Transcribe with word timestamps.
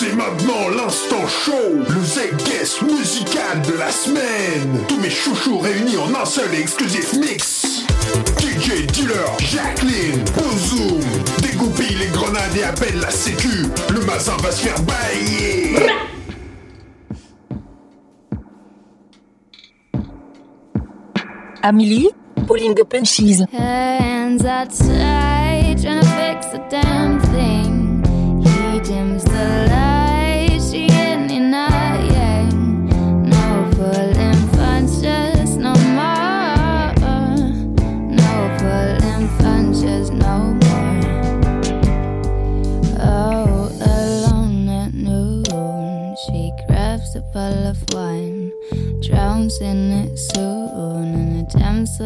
C'est 0.00 0.14
maintenant 0.14 0.68
l'instant 0.76 1.26
show, 1.26 1.74
le 1.74 2.04
Z-Guest 2.04 2.82
musical 2.82 3.60
de 3.62 3.72
la 3.76 3.90
semaine. 3.90 4.84
Tous 4.86 5.00
mes 5.00 5.10
chouchous 5.10 5.58
réunis 5.58 5.96
en 5.96 6.14
un 6.14 6.24
seul 6.24 6.54
et 6.54 6.60
exclusif 6.60 7.14
mix. 7.14 7.84
DJ 8.38 8.86
Dealer, 8.86 9.36
Jacqueline, 9.40 10.22
Bozoom, 10.36 11.00
dégoupille 11.42 11.96
les 11.96 12.06
grenades 12.12 12.56
et 12.56 12.62
appelle 12.62 13.00
la 13.00 13.10
sécu. 13.10 13.66
Le 13.92 14.06
mazin 14.06 14.36
va 14.40 14.52
se 14.52 14.68
faire 14.68 14.80
bailler. 14.82 15.74
Amélie, 21.60 22.10
pulling 22.46 22.76
the 22.76 22.84
punches. 22.84 23.42
Hands 23.52 24.44
outside, 24.44 25.76
trying 25.82 26.00
to 26.00 26.06
fix 26.06 26.46
the 26.52 26.60
damn 26.70 27.18
thing. 27.32 28.04
He 28.44 28.80
dims 28.80 29.24
the 29.24 29.66
light, 29.68 29.87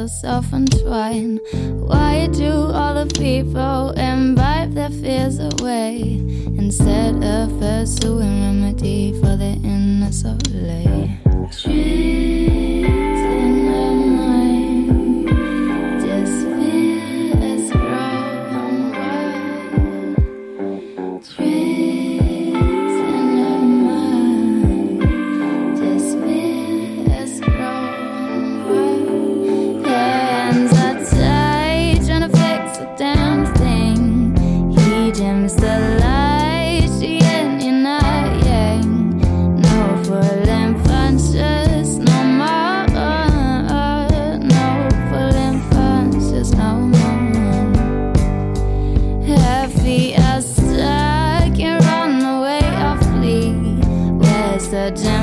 attempts 0.02 0.20
self-entwine. 0.20 1.38
Why 1.86 2.28
do 2.32 2.50
all 2.50 2.94
the 2.94 3.06
people 3.14 3.90
imbibe 3.90 4.74
their 4.74 4.90
fears 4.90 5.38
away 5.38 6.20
instead 6.58 7.22
of 7.22 7.58
pursuing 7.58 8.42
remedy 8.42 9.12
for 9.20 9.36
their 9.36 9.56
inner 9.64 10.12
soul? 10.12 10.38
Dreams 11.62 13.11
Where's 54.94 55.21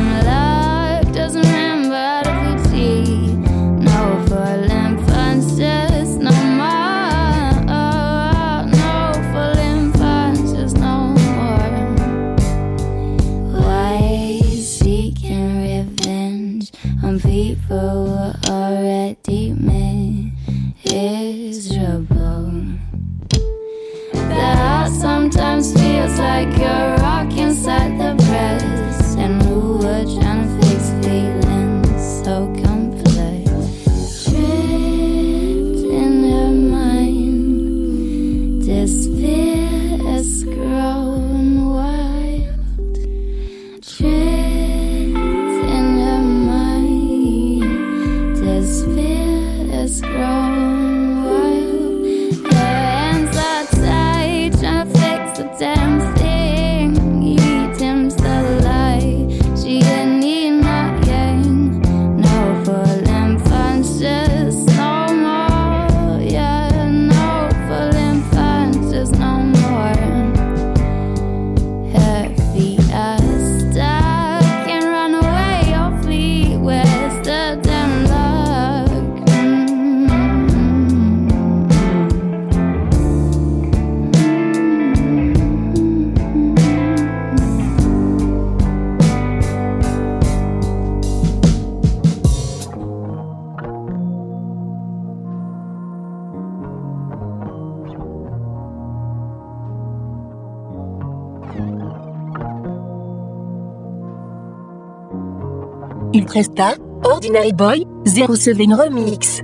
Il 106.19 106.25
Presta, 106.25 106.74
Ordinary 107.06 107.53
Boy, 107.53 107.88
Zero 108.06 108.35
Seven 108.35 108.74
Remix. 108.74 109.41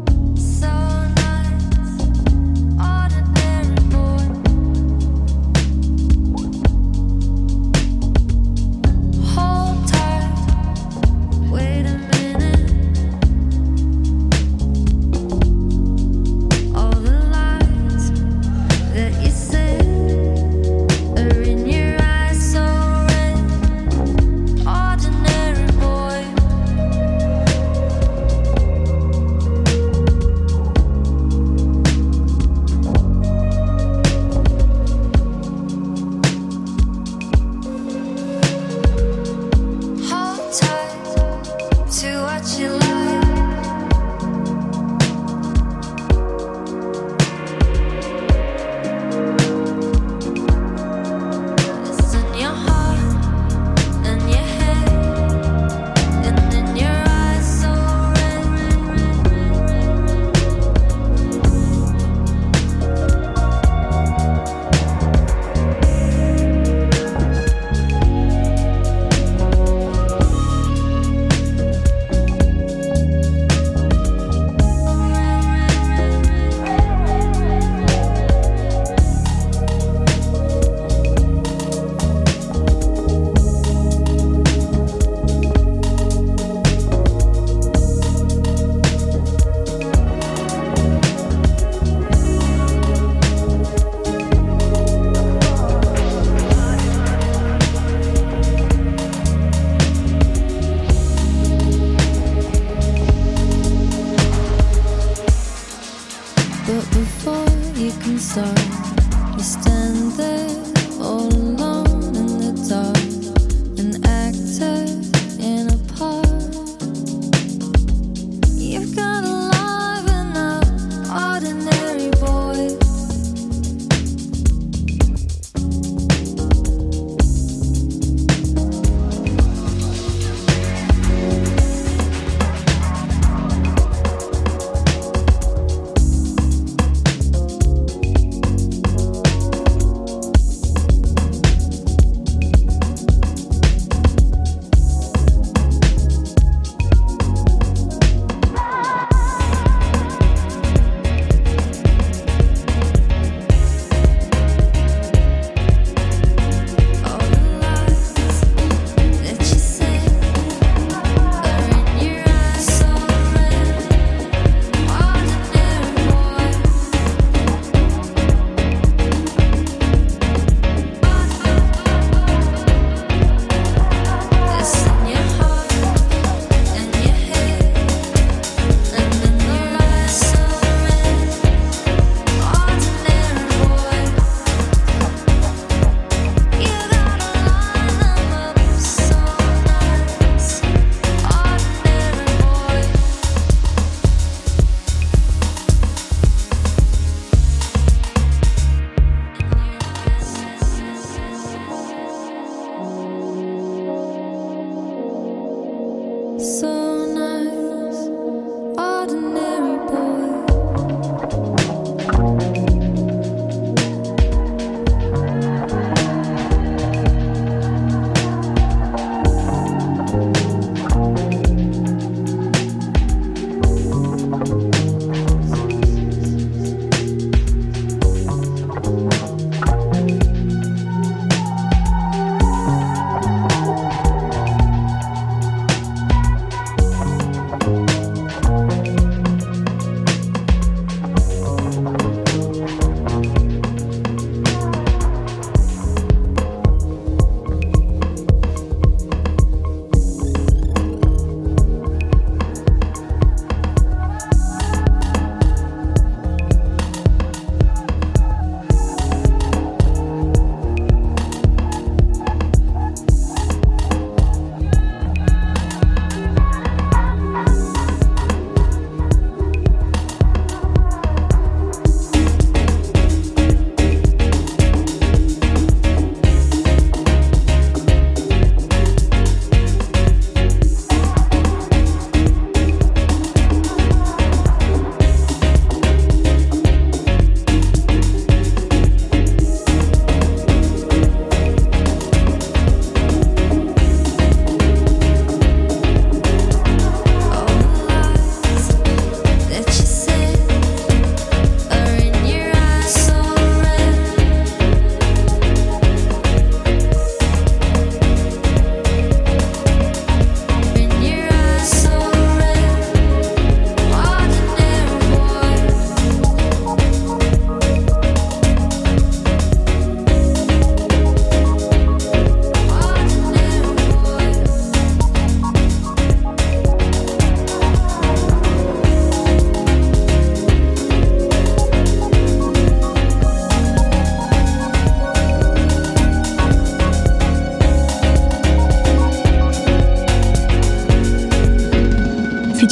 sorry. 108.36 108.65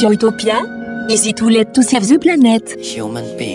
Radio 0.04 0.10
Utopia. 0.10 0.58
Easy 1.08 1.32
to 1.32 1.48
let 1.48 1.72
to 1.72 1.82
save 1.82 2.06
the 2.06 2.18
planet. 2.18 2.78
Human 2.78 3.24
being. 3.38 3.53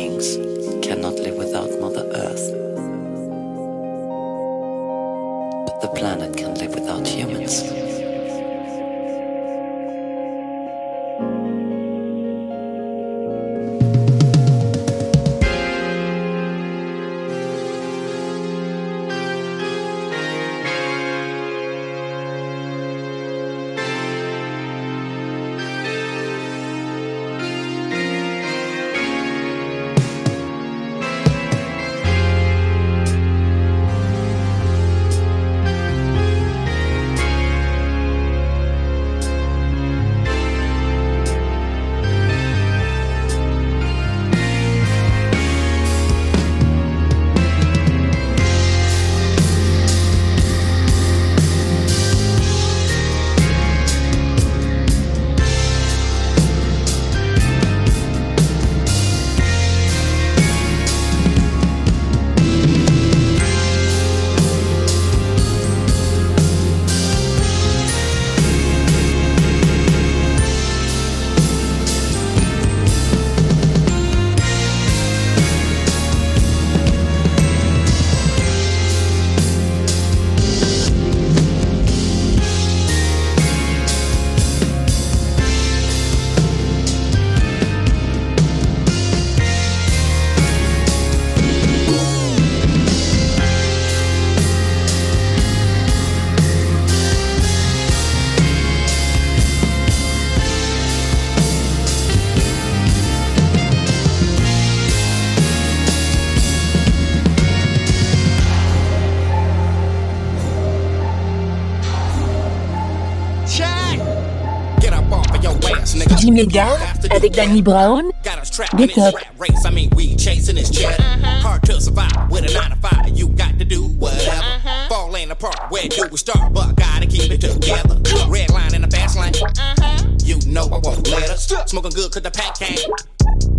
David 116.40 116.54
Mega 116.54 116.78
avec 117.12 117.34
Danny 117.34 117.62
Brown. 117.62 118.12
Get 118.24 118.98
up. 118.98 119.16
Race, 119.38 119.66
I 119.66 119.72
mean, 119.72 119.90
we 119.96 120.16
chasing 120.16 120.56
this 120.56 120.70
cheddar. 120.70 121.02
Mm-hmm. 121.02 121.42
Hard 121.42 121.64
to 121.64 121.82
survive 121.82 122.32
with 122.32 122.50
a 122.50 122.54
9 122.54 122.70
to 122.70 122.76
5. 122.78 123.18
You 123.18 123.28
got 123.30 123.60
to 123.60 123.66
do 123.66 123.84
whatever. 123.84 124.32
Mm-hmm. 124.32 124.90
Falling 124.90 125.32
apart, 125.32 125.60
where 125.70 125.88
do 125.88 126.08
we 126.10 126.18
start? 126.18 126.54
But 126.54 126.78
gotta 126.78 127.08
keep 127.08 127.30
it 127.32 127.42
together. 127.42 128.00
Red 128.30 128.52
line 128.52 128.74
in 128.74 128.84
the 128.84 128.88
fast 128.88 129.18
lane. 129.18 129.34
Mm-hmm. 129.34 130.16
You 130.26 130.40
know 130.48 130.66
I 130.68 130.80
won't 130.80 131.08
let 131.10 131.30
her. 131.30 131.36
Smoking 131.68 131.92
good 131.92 132.12
cause 132.12 132.24
the 132.24 132.32
pack 132.32 132.58
can't. 132.58 132.80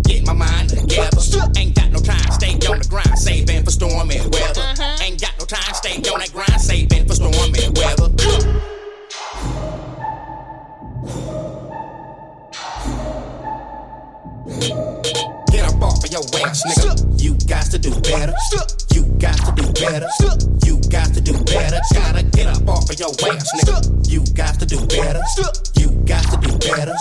Get 0.03 0.25
my 0.25 0.33
mind 0.33 0.69
together. 0.69 1.21
Ain't 1.57 1.75
got 1.75 1.91
no 1.91 1.99
time, 1.99 2.31
stay 2.31 2.53
on 2.67 2.79
the 2.79 2.87
grind, 2.89 3.17
saving 3.17 3.63
for 3.63 3.71
stormy 3.71 4.19
weather. 4.33 4.65
Ain't 5.01 5.21
got 5.21 5.37
no 5.39 5.45
time, 5.45 5.73
stay 5.73 5.97
on 6.11 6.19
that 6.19 6.31
grind, 6.33 6.50
Get 14.61 15.65
up 15.65 15.81
off 15.81 16.03
of 16.03 16.11
your 16.11 16.21
ass, 16.45 16.61
nigga. 16.63 17.21
You 17.21 17.35
got 17.47 17.65
to 17.71 17.79
do 17.79 17.89
better. 18.01 18.33
You 18.93 19.05
got 19.17 19.37
to 19.37 19.51
do 19.55 19.65
better. 19.73 20.07
You 20.63 20.79
got 20.89 21.13
to 21.15 21.21
do 21.21 21.33
better. 21.45 21.79
Gotta 21.93 22.23
get 22.23 22.45
up 22.45 22.69
off 22.69 22.87
of 22.89 22.99
your 22.99 23.09
ass, 23.09 23.49
nigga. 23.57 24.07
You 24.07 24.23
got 24.35 24.59
to 24.59 24.65
do 24.67 24.77
better. 24.85 25.21
You 25.79 25.90
got 26.11 26.23
to 26.29 26.37
do 26.45 26.57
better. 26.67 26.93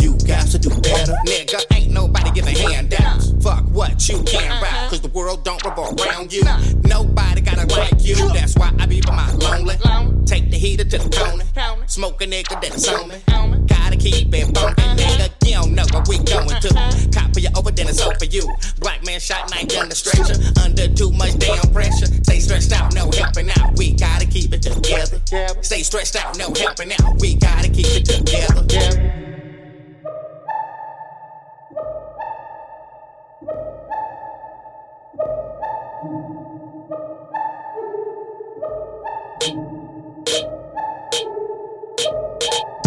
You 0.00 0.16
got 0.24 0.46
to 0.46 0.58
do 0.58 0.68
better. 0.68 1.14
Nigga, 1.26 1.60
ain't 1.74 1.90
nobody 1.90 2.30
giving 2.30 2.54
handouts. 2.54 3.32
Fuck 3.42 3.64
what 3.72 4.08
you 4.08 4.22
can 4.22 4.56
about. 4.56 4.88
Cause 4.88 5.00
the 5.00 5.08
world 5.08 5.42
don't 5.44 5.62
revolve 5.64 5.98
around 6.00 6.32
you. 6.32 6.44
Nobody 6.84 7.40
gotta 7.40 7.66
like 7.74 8.04
you. 8.04 8.14
That's 8.32 8.54
why 8.56 8.72
I 8.78 8.86
be 8.86 9.00
by 9.00 9.16
my 9.16 9.32
lonely. 9.32 9.74
Take 10.26 10.50
the 10.50 10.58
heater 10.58 10.84
to 10.84 10.98
the 10.98 11.10
corner. 11.10 11.44
Smoke 11.88 12.22
a 12.22 12.26
nigga 12.26 12.60
that's 12.62 12.86
on 12.86 13.08
me. 13.08 13.16
Gotta 13.66 13.96
keep 13.96 14.32
it 14.32 14.56
funky, 14.56 14.82
nigga. 14.94 15.28
You 15.44 15.54
don't 15.54 15.74
know 15.74 15.84
what 15.90 16.06
we 16.06 16.18
going 16.18 16.48
to. 16.48 17.10
Cop 17.12 17.34
for 17.34 17.40
you 17.40 17.48
over, 17.56 17.72
then 17.72 17.88
it's 17.88 18.00
over 18.00 18.14
for 18.14 18.26
you. 18.26 18.46
Black 18.78 19.04
man 19.04 19.18
shot 19.18 19.50
night 19.50 19.70
down 19.70 19.88
the 19.88 19.96
stretcher. 19.96 20.38
Under 20.62 20.86
too 20.86 21.10
much 21.10 21.36
damn 21.38 21.68
pressure. 21.72 22.06
Stay 22.22 22.38
stressed 22.38 22.72
out, 22.72 22.94
no 22.94 23.10
helping 23.10 23.50
out. 23.58 23.76
We 23.76 23.92
gotta 23.92 24.24
keep 24.24 24.54
it 24.54 24.62
together. 24.62 25.01
Stay 25.32 25.82
stressed 25.82 26.14
out, 26.14 26.36
no 26.36 26.52
helping 26.52 26.92
out. 26.92 27.18
We 27.18 27.36
gotta 27.36 27.66
keep 27.70 27.86
it 27.86 28.04
together. 28.04 28.66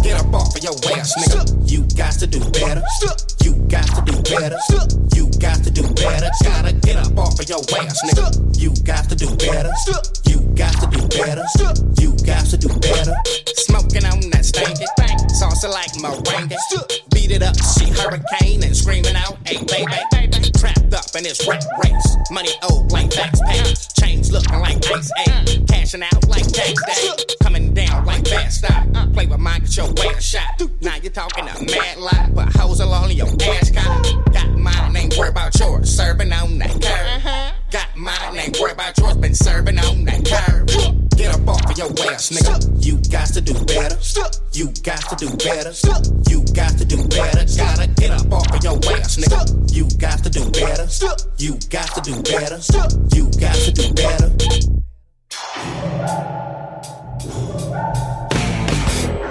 Get 0.03 0.19
up 0.19 0.31
off 0.31 0.55
of 0.55 0.63
your 0.63 0.73
ass, 0.93 1.15
nigga. 1.17 1.71
You 1.71 1.87
got 1.97 2.11
to 2.19 2.27
do 2.27 2.39
better. 2.51 2.83
You 3.41 3.55
got 3.67 3.87
to 3.87 4.01
do 4.05 4.21
better. 4.21 4.59
You 5.15 5.31
got 5.39 5.63
to 5.63 5.71
do 5.71 5.81
better. 5.95 6.29
Gotta 6.43 6.73
get 6.73 6.97
up 6.97 7.17
off 7.17 7.39
of 7.39 7.49
your 7.49 7.61
ass, 7.79 8.03
nigga. 8.05 8.61
You 8.61 8.71
got 8.83 9.09
to 9.09 9.15
do 9.15 9.35
better. 9.37 9.71
Salsa 16.05 16.25
like 16.27 16.49
meringue. 16.49 16.59
Beat 17.13 17.31
it 17.31 17.41
up, 17.41 17.55
she 17.57 17.89
hurricane 17.89 18.63
and 18.63 18.75
screaming 18.75 19.15
out, 19.15 19.37
hey 19.45 19.57
baby. 19.63 20.51
Trapped 20.57 20.93
up 20.93 21.05
in 21.15 21.23
this 21.23 21.47
rat 21.47 21.65
race. 21.83 22.17
Money 22.31 22.51
old 22.69 22.91
like 22.91 23.09
tax 23.09 23.39
pay. 23.47 23.73
Chains 23.99 24.31
looking 24.31 24.59
like 24.59 24.77
ice 24.91 25.11
A. 25.27 25.65
Cashing 25.67 26.03
out 26.03 26.27
like 26.27 26.47
tax 26.47 26.73
day. 26.85 27.35
Coming 27.41 27.73
down 27.73 28.05
like 28.05 28.27
fast 28.27 28.59
stop. 28.59 28.85
Play 29.13 29.25
with 29.25 29.39
mine, 29.39 29.61
get 29.61 29.77
your 29.77 29.87
way 29.93 30.13
a 30.15 30.21
shot. 30.21 30.61
Now 30.81 30.95
you're 30.95 31.11
talking 31.11 31.47
a 31.47 31.71
mad 31.71 31.97
lie. 31.97 32.31
Put 32.33 32.55
hoes 32.55 32.79
along 32.79 33.11
in 33.11 33.17
your 33.17 33.27
ass 33.27 33.71
cotton. 33.71 34.23
Got 34.31 34.51
mine, 34.57 34.95
ain't 34.95 35.17
worried 35.17 35.31
about 35.31 35.57
yours. 35.59 35.95
Serving 35.95 36.31
on 36.31 36.57
that 36.59 36.71
curve. 36.71 37.25
Uh-huh. 37.25 37.51
Got 37.71 37.95
mine, 37.95 38.37
ain't 38.37 38.59
worried 38.59 38.73
about 38.73 38.97
yours. 38.97 39.17
Been 39.17 39.35
serving 39.35 39.79
on 39.79 40.05
that 40.05 40.25
curve. 40.25 41.04
Get 41.25 41.33
up 41.33 41.47
off 41.47 41.71
of 41.71 41.75
your 41.75 41.89
ass, 42.13 42.29
nigga. 42.29 42.85
You 42.85 42.99
got 43.09 43.25
to 43.33 43.41
do 43.41 43.53
better. 43.65 43.97
You 44.53 44.67
got 44.83 45.01
to 45.09 45.15
do 45.15 45.35
better. 45.37 45.73
You 46.29 46.45
got 46.53 46.77
to 46.77 46.85
do 46.85 46.97
better. 47.07 47.43
Gotta 47.57 47.87
get 47.97 48.11
up 48.11 48.31
off 48.31 48.53
of 48.53 48.63
your 48.63 48.77
ass, 48.93 49.17
nigga. 49.17 49.73
You 49.73 49.89
got 49.97 50.23
to 50.23 50.29
do 50.29 50.45
better. 50.51 50.85
You 51.39 51.57
got 51.71 51.89
to 51.95 52.01
do 52.01 52.21
better. 52.21 52.61
You 53.15 53.31
got 53.41 53.55
to 53.55 53.71
do 53.71 53.91
better. 53.95 54.29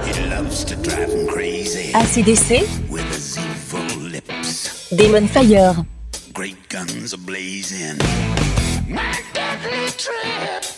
He 0.05 0.27
loves 0.27 0.65
to 0.65 0.75
drive 0.75 1.13
him 1.13 1.29
crazy 1.29 1.93
ACDC, 1.93 2.91
with 2.91 3.07
his 3.15 3.39
evil 3.39 4.01
lips. 4.01 4.91
Demon 4.91 5.29
Fire. 5.29 5.87
Great 6.33 6.69
guns 6.69 7.15
are 7.15 7.19
blazing. 7.19 7.99
My 8.89 9.23
deadly 9.33 9.91
trip. 9.91 10.74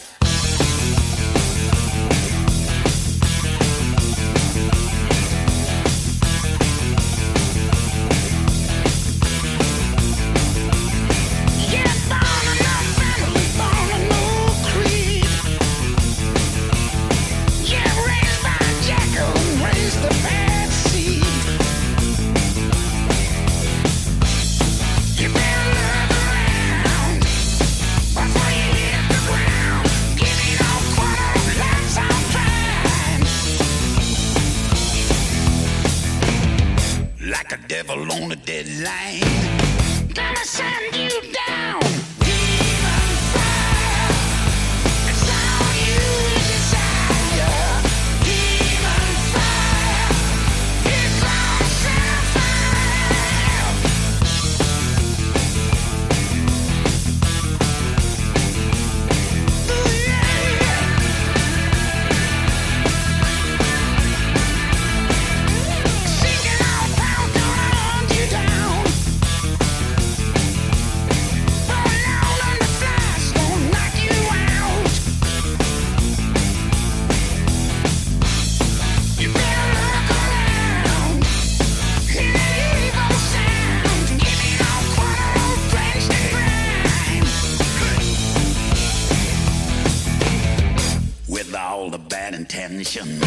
Intentions. 92.86 93.25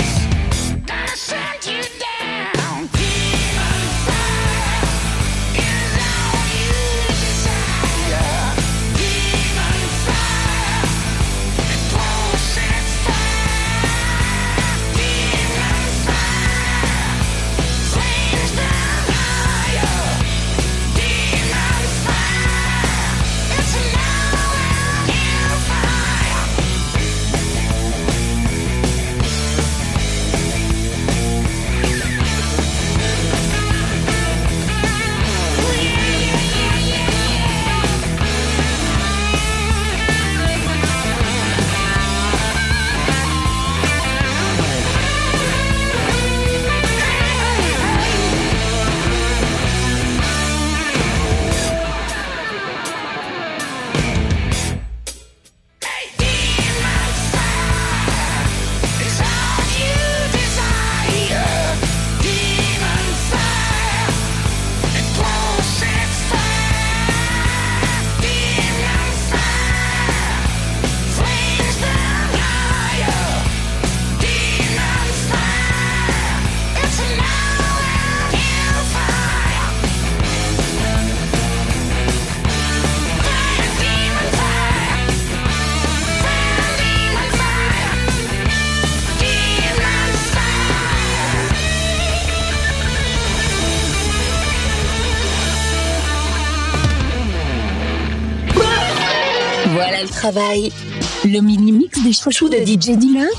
Le 100.22 101.40
mini-mix 101.40 102.04
des 102.04 102.12
chouchous 102.12 102.50
de 102.50 102.58
DJ 102.58 102.98
Dealer, 102.98 103.30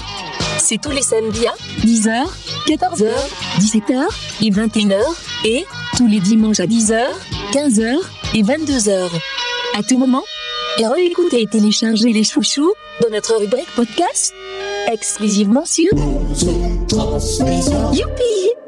c'est 0.58 0.80
tous 0.80 0.90
les 0.90 1.02
samedis 1.02 1.46
à 1.46 1.52
10h, 1.84 2.26
14h, 2.68 3.10
17h 3.58 4.06
et 4.42 4.50
21h, 4.50 4.98
et 5.44 5.66
tous 5.98 6.06
les 6.06 6.20
dimanches 6.20 6.60
à 6.60 6.66
10h, 6.66 7.02
15h 7.52 7.98
et 8.34 8.42
22h. 8.42 9.08
À 9.78 9.82
tout 9.82 9.98
moment, 9.98 10.22
et 10.78 10.86
réécoutez 10.86 11.42
et 11.42 11.46
téléchargez 11.46 12.12
les 12.12 12.24
chouchous 12.24 12.72
dans 13.02 13.10
notre 13.10 13.38
rubrique 13.38 13.70
podcast 13.76 14.32
exclusivement 14.90 15.66
sur 15.66 15.90
Youpi 17.92 18.59